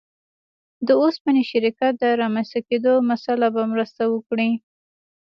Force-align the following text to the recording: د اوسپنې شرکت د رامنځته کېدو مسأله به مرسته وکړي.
د 0.87 0.89
اوسپنې 1.01 1.43
شرکت 1.51 1.93
د 2.03 2.03
رامنځته 2.21 2.59
کېدو 2.69 2.93
مسأله 3.09 3.47
به 3.55 3.63
مرسته 3.73 4.03
وکړي. 4.13 4.49